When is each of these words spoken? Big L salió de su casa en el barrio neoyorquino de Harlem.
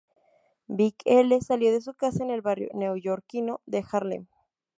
Big 0.67 0.95
L 1.05 1.37
salió 1.43 1.71
de 1.71 1.79
su 1.79 1.93
casa 1.93 2.23
en 2.23 2.31
el 2.31 2.41
barrio 2.41 2.69
neoyorquino 2.73 3.61
de 3.67 3.85
Harlem. 3.91 4.25